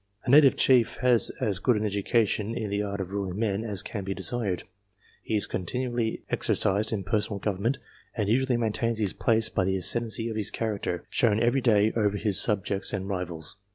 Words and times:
A 0.25 0.31
native 0.31 0.55
chief 0.55 0.95
has 1.01 1.29
as 1.41 1.59
good 1.59 1.75
an 1.77 1.85
education 1.85 2.55
in 2.57 2.71
the 2.71 2.81
art 2.81 2.99
of 2.99 3.11
ruling 3.11 3.37
men 3.37 3.63
as 3.63 3.83
can 3.83 4.03
be 4.03 4.15
desired; 4.15 4.63
he 5.21 5.35
is 5.35 5.45
con 5.45 5.63
tinually 5.63 6.21
exercised 6.31 6.91
in 6.91 7.03
personal 7.03 7.37
government, 7.37 7.77
and 8.15 8.27
usually 8.27 8.57
maintains 8.57 8.97
his 8.97 9.13
place 9.13 9.47
by 9.47 9.63
the 9.63 9.77
ascendency 9.77 10.27
of 10.27 10.35
his 10.37 10.49
character, 10.49 11.03
shown 11.11 11.39
every 11.39 11.61
day 11.61 11.93
over 11.95 12.17
his 12.17 12.41
subjects 12.41 12.93
and 12.93 13.09
rivals. 13.09 13.57